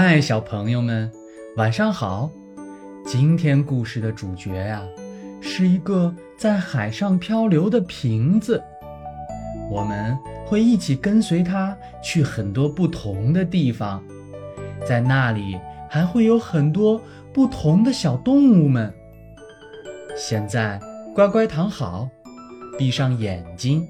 [0.00, 1.10] 嗨，小朋友们，
[1.56, 2.30] 晚上好！
[3.04, 4.80] 今天故事的主角呀，
[5.40, 8.62] 是一个在海上漂流的瓶子。
[9.68, 10.16] 我们
[10.46, 14.00] 会一起跟随它去很多不同的地方，
[14.86, 15.58] 在那里
[15.90, 17.02] 还会有很多
[17.32, 18.94] 不同的小动物们。
[20.16, 20.78] 现在
[21.12, 22.08] 乖乖躺好，
[22.78, 23.84] 闭上眼睛，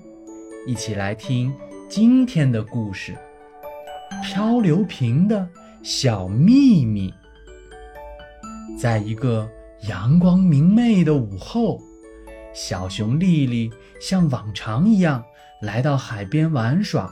[0.67, 1.55] 一起来听
[1.87, 3.15] 今天的故事——
[4.25, 5.47] 漂流瓶的。
[5.91, 7.15] 小秘密，
[8.79, 9.49] 在一个
[9.89, 11.81] 阳光明媚的午后，
[12.53, 15.25] 小熊丽丽像往常一样
[15.63, 17.11] 来到海边玩耍。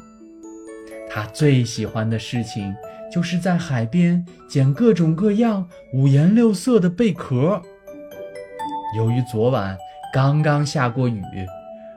[1.09, 2.77] 她最喜欢的事情
[3.11, 7.63] 就是在海边捡各种各样五颜六色的贝壳。
[8.95, 9.75] 由于昨晚
[10.13, 11.23] 刚刚下过雨，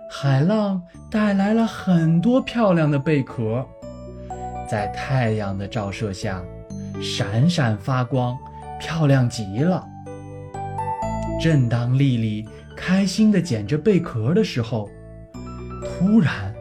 [0.09, 3.67] 海浪带来了很多漂亮的贝壳，
[4.65, 6.41] 在太阳的照射下。
[7.01, 8.37] 闪闪发光，
[8.79, 9.87] 漂亮极了。
[11.41, 14.89] 正当丽丽开心地捡着贝壳的时候，
[15.83, 16.53] 突然，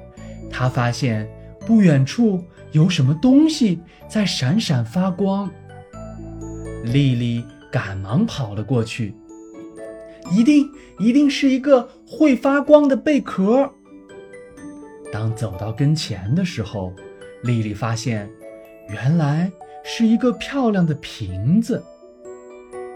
[0.51, 1.29] 她发现
[1.67, 5.51] 不远处有什么东西在闪闪发光。
[6.85, 9.15] 丽丽赶忙跑了过去，
[10.31, 10.71] 一定
[11.01, 13.69] 一定是一个会发光的贝壳。
[15.13, 16.93] 当走到跟前的时候，
[17.43, 18.31] 丽丽发现，
[18.91, 19.51] 原来。
[19.91, 21.83] 是一个漂亮的瓶子，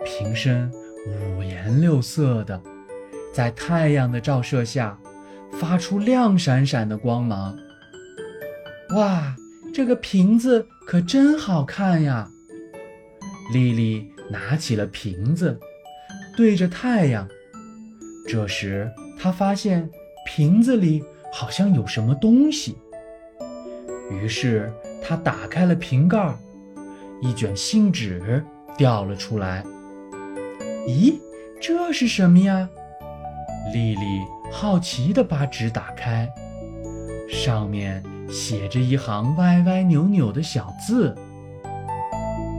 [0.05, 0.71] 瓶身
[1.07, 2.61] 五颜六色的，
[3.33, 4.97] 在太阳的照射下，
[5.53, 7.57] 发出亮闪闪的光芒。
[8.95, 9.35] 哇，
[9.73, 12.29] 这个瓶子可真好看呀！
[13.55, 15.59] 丽丽拿起了瓶子，
[16.37, 17.27] 对着太阳。
[18.29, 19.89] 这时，她发现
[20.27, 22.77] 瓶子里好像有什么东西，
[24.11, 24.71] 于是
[25.03, 26.37] 她打开了瓶盖。
[27.23, 28.45] 一卷信纸
[28.77, 29.65] 掉了出来。
[30.89, 31.15] 咦，
[31.61, 32.69] 这是什么呀？
[33.73, 34.21] 丽丽
[34.51, 36.29] 好奇地把纸打开，
[37.29, 41.15] 上面写着一行歪歪扭扭的小字：“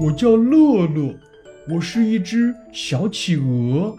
[0.01, 1.13] 我叫乐乐，
[1.69, 3.93] 我是一只小企鹅，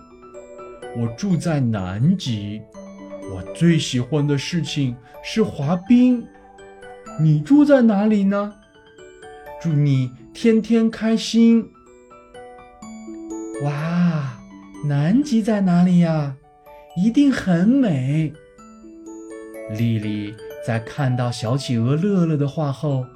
[0.97, 2.63] 我住在南极，
[3.31, 6.27] 我最喜欢的事情是滑冰。
[7.21, 8.51] 你住在哪里呢？”
[9.61, 11.71] 祝你天天开心！
[13.63, 14.37] 哇，
[14.85, 16.37] 南极在哪里呀？
[16.97, 18.33] 一定很美。
[19.79, 20.35] 丽丽
[20.67, 23.07] 在看到小企鹅乐乐的画后，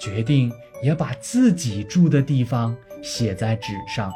[0.00, 0.52] 决定
[0.82, 4.12] 也把自己住的地方写在纸上。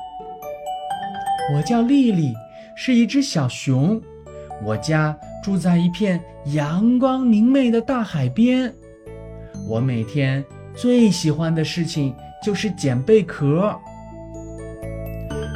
[1.54, 2.34] 我叫丽丽，
[2.76, 4.02] 是一只小熊，
[4.64, 8.74] 我家住在一片阳光明媚的大海边。
[9.68, 10.44] 我每天。
[10.80, 13.76] 最喜欢的事情就是捡贝壳。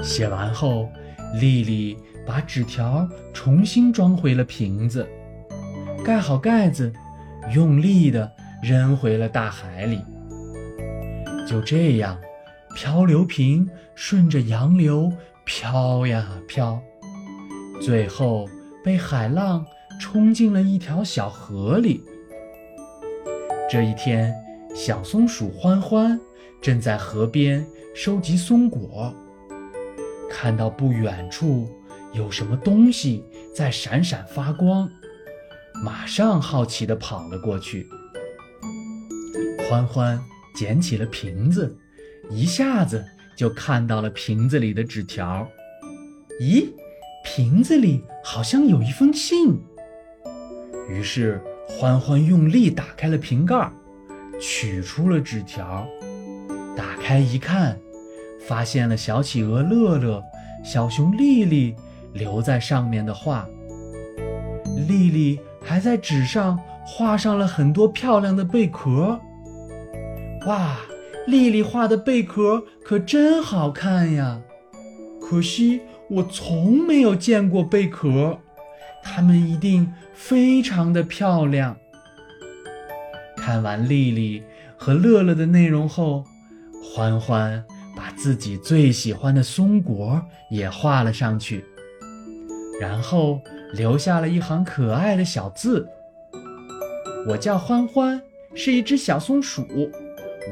[0.03, 0.91] 写完后，
[1.41, 1.97] 丽丽
[2.27, 5.09] 把纸条重新装回了瓶子，
[6.05, 6.93] 盖好盖子，
[7.55, 8.29] 用力地
[8.65, 10.01] 扔回了大海里。
[11.47, 12.19] 就这样，
[12.75, 15.13] 漂流瓶顺着洋流
[15.45, 16.83] 飘呀飘，
[17.81, 18.49] 最后
[18.83, 19.65] 被海浪
[20.01, 22.03] 冲进了一条小河里。
[23.71, 24.35] 这一天。
[24.75, 26.19] 小松鼠欢欢
[26.61, 29.15] 正在河边收集松果，
[30.31, 31.69] 看到不远处
[32.15, 33.23] 有什么东西
[33.55, 34.89] 在闪闪发光，
[35.85, 37.87] 马上好奇地跑了过去。
[39.69, 40.19] 欢欢
[40.55, 41.77] 捡起了瓶子，
[42.31, 43.05] 一下子
[43.37, 45.47] 就看到了瓶子里的纸条。
[46.41, 46.67] 咦，
[47.25, 49.61] 瓶子里好像有一封信。
[50.89, 53.71] 于是欢欢用力打开了瓶盖。
[54.43, 55.87] 取出了纸条，
[56.77, 57.79] 打开一看，
[58.45, 60.21] 发现了小企鹅乐乐、
[60.65, 61.77] 小熊丽丽
[62.13, 63.47] 留在上面的画。
[64.89, 69.21] 丽丽还在纸上画上了很多漂亮的贝壳。
[70.47, 70.77] 哇，
[71.29, 74.43] 丽丽画的贝壳可真好看呀！
[75.21, 78.41] 可惜我从没有见过贝壳，
[79.05, 81.77] 它们一定非常的漂亮。
[83.45, 84.41] 看完丽丽
[84.77, 86.25] 和乐乐的内容后，
[86.81, 87.61] 欢欢
[87.97, 91.65] 把自己最喜欢的松果也画了上去，
[92.81, 93.41] 然后
[93.73, 95.89] 留下了一行可爱的小字
[97.27, 98.23] ：“我叫欢欢，
[98.55, 99.67] 是一只小松鼠，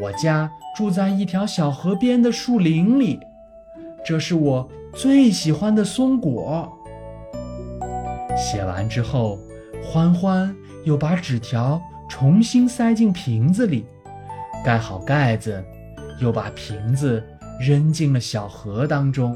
[0.02, 3.20] 我家住在一条小河边的树林里，
[4.04, 6.68] 这是我最喜欢的松果。”
[8.36, 9.38] 写完之后，
[9.80, 10.52] 欢欢
[10.82, 11.80] 又把纸条。
[12.10, 13.86] 重新塞进瓶子里，
[14.64, 15.64] 盖好盖子，
[16.20, 17.24] 又把瓶子
[17.60, 19.34] 扔进了小河当中。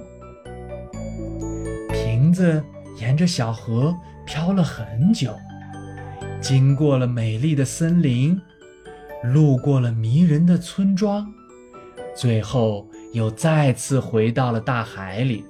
[1.90, 2.62] 瓶子
[2.98, 3.94] 沿着小河
[4.26, 5.32] 漂了很久，
[6.40, 8.38] 经过了美丽的森林，
[9.22, 11.32] 路过了迷人的村庄，
[12.14, 15.44] 最后又再次回到了大海里。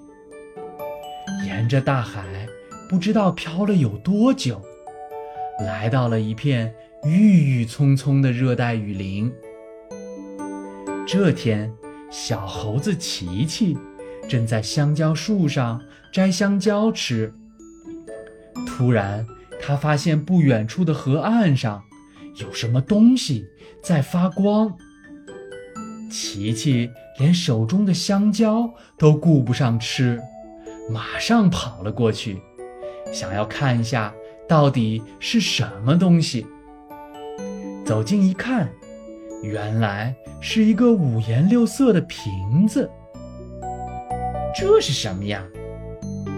[1.47, 2.47] 沿着大海，
[2.89, 4.61] 不知道漂了有多久，
[5.61, 6.73] 来到了一片
[7.07, 9.31] 郁郁葱葱的热带雨林。
[11.07, 11.71] 这天，
[12.11, 13.77] 小猴子琪琪
[14.27, 15.79] 正在香蕉树上
[16.11, 17.31] 摘香蕉吃。
[18.67, 19.27] 突然，
[19.61, 21.85] 他发现不远处的河岸上
[22.37, 23.45] 有什么东西
[23.83, 24.75] 在发光。
[26.11, 30.19] 琪琪连手中的香蕉都顾不上吃。
[30.91, 32.41] 马上跑了过去，
[33.13, 34.15] 想要看一下
[34.49, 36.47] 到底是什么东西。
[37.85, 38.73] 走近一看，
[39.43, 42.91] 原来是一个五颜六色的瓶子。
[44.57, 45.45] 这是什么呀？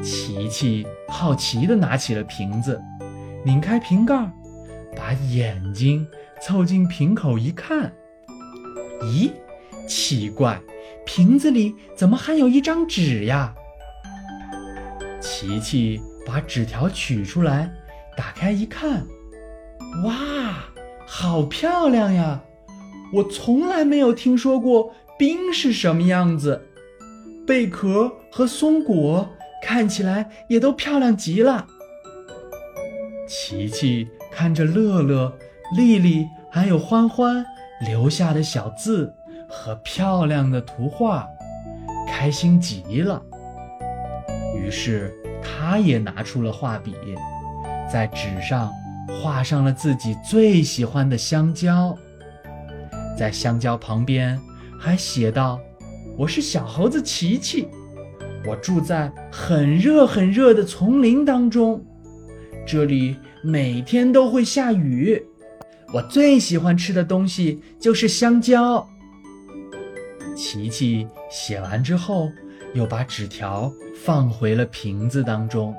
[0.02, 2.80] 琪琪好奇地拿起了瓶子，
[3.44, 4.28] 拧开瓶盖，
[4.96, 6.04] 把眼睛
[6.42, 7.92] 凑近瓶口一看，
[9.02, 9.30] 咦，
[9.86, 10.60] 奇怪，
[11.04, 13.54] 瓶子里怎么还有一张纸呀？
[15.20, 17.70] 琪琪把纸条取出来，
[18.16, 19.06] 打开一看，
[20.04, 20.64] 哇，
[21.06, 22.42] 好漂亮呀！
[23.12, 26.60] 我从来没有听说过冰是什么样子，
[27.46, 29.28] 贝壳和松果
[29.62, 31.66] 看起来也都漂亮极了。
[33.28, 35.32] 琪琪看着乐乐、
[35.76, 37.46] 丽丽还有欢欢
[37.86, 39.14] 留下的小字
[39.48, 41.26] 和漂亮的图画，
[42.08, 43.22] 开心极了。
[44.56, 46.94] 于是，他也拿出了画笔，
[47.90, 48.70] 在纸上
[49.08, 51.96] 画上了自己最喜欢的香蕉。
[53.16, 54.38] 在香蕉旁边
[54.78, 55.60] 还写道
[56.16, 57.68] ：“我是小猴子琪琪，
[58.46, 61.84] 我住在很热很热的丛林当中，
[62.66, 65.22] 这里每天都会下雨。
[65.92, 68.86] 我最喜欢吃的东西就是香蕉。”
[70.36, 72.30] 琪琪写完之后。
[72.74, 73.72] 又把纸条
[74.04, 75.74] 放回了瓶子当中，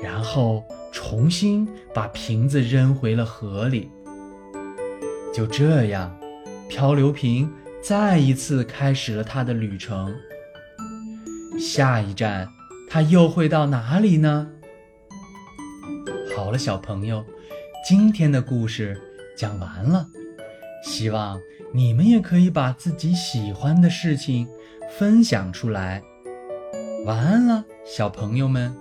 [0.00, 0.62] 然后
[0.92, 3.90] 重新把瓶子扔回了河里。
[5.32, 6.18] 就这样，
[6.68, 7.52] 漂流瓶
[7.82, 10.14] 再一次开始了它的旅程。
[11.58, 12.48] 下一站，
[12.88, 14.48] 它又会到哪里呢？
[16.34, 17.24] 好了，小朋友，
[17.86, 19.00] 今天的故事
[19.36, 20.06] 讲完了。
[20.82, 21.40] 希望
[21.72, 24.48] 你们也可以把自己喜欢的事情。
[24.98, 26.00] 分享出来，
[27.04, 28.72] 晚安了，小朋友们。